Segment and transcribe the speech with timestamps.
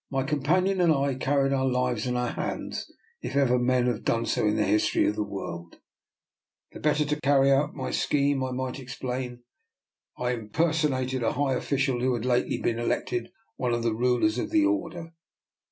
[0.09, 4.25] My companion and I carried our lives in our hands if ever men have done
[4.25, 5.77] so in the history of the world.
[6.71, 9.43] The better to carry out my scheme, I might explain,
[10.17, 14.39] I im personated a high official who had lately been elected one of the rulers
[14.39, 15.13] of the Order.